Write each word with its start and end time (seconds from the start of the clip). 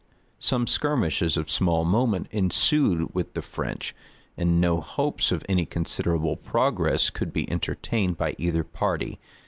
Some 0.39 0.65
skirmishes 0.65 1.37
of 1.37 1.51
small 1.51 1.85
moment 1.85 2.25
ensued 2.31 3.13
with 3.13 3.35
the 3.35 3.41
French; 3.43 3.93
and 4.35 4.59
no 4.59 4.81
hopes 4.81 5.31
of 5.31 5.45
any 5.47 5.67
considerable 5.67 6.37
progress 6.37 7.11
could 7.11 7.31
be 7.31 7.47
entertained 7.51 8.17
by 8.17 8.33
either 8.39 8.63
party. 8.63 9.19